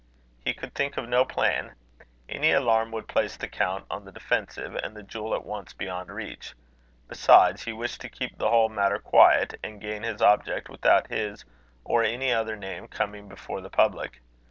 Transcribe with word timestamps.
He 0.43 0.55
could 0.55 0.73
think 0.73 0.97
of 0.97 1.07
no 1.07 1.23
plan. 1.25 1.75
Any 2.27 2.53
alarm 2.53 2.89
would 2.91 3.07
place 3.07 3.37
the 3.37 3.47
count 3.47 3.85
on 3.87 4.03
the 4.03 4.11
defensive, 4.11 4.73
and 4.73 4.95
the 4.95 5.03
jewel 5.03 5.35
at 5.35 5.45
once 5.45 5.73
beyond 5.73 6.09
reach. 6.09 6.55
Besides, 7.07 7.65
he 7.65 7.71
wished 7.71 8.01
to 8.01 8.09
keep 8.09 8.39
the 8.39 8.49
whole 8.49 8.69
matter 8.69 8.97
quiet, 8.97 9.59
and 9.63 9.79
gain 9.79 10.01
his 10.01 10.19
object 10.19 10.69
without 10.69 11.05
his 11.11 11.45
or 11.83 12.03
any 12.03 12.33
other 12.33 12.55
name 12.55 12.87
coming 12.87 13.29
before 13.29 13.61
the 13.61 13.69
public. 13.69 14.19